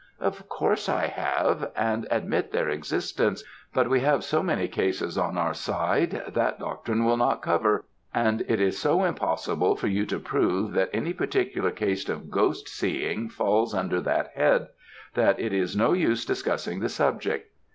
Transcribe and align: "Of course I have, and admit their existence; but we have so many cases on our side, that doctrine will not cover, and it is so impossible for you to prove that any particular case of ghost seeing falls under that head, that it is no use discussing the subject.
"Of 0.19 0.49
course 0.49 0.89
I 0.89 1.05
have, 1.05 1.71
and 1.75 2.07
admit 2.09 2.51
their 2.51 2.69
existence; 2.69 3.43
but 3.71 3.87
we 3.87 3.99
have 3.99 4.23
so 4.23 4.41
many 4.41 4.67
cases 4.67 5.15
on 5.15 5.37
our 5.37 5.53
side, 5.53 6.23
that 6.33 6.57
doctrine 6.57 7.05
will 7.05 7.17
not 7.17 7.43
cover, 7.43 7.85
and 8.11 8.41
it 8.47 8.59
is 8.59 8.79
so 8.79 9.03
impossible 9.03 9.75
for 9.75 9.85
you 9.85 10.07
to 10.07 10.17
prove 10.17 10.71
that 10.73 10.89
any 10.91 11.13
particular 11.13 11.69
case 11.69 12.09
of 12.09 12.31
ghost 12.31 12.67
seeing 12.67 13.29
falls 13.29 13.75
under 13.75 14.01
that 14.01 14.31
head, 14.33 14.69
that 15.13 15.39
it 15.39 15.53
is 15.53 15.75
no 15.77 15.93
use 15.93 16.25
discussing 16.25 16.79
the 16.79 16.89
subject. 16.89 17.51